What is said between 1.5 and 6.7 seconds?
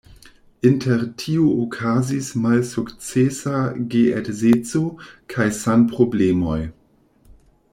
okazis malsukcesa geedzeco kaj sanproblemoj.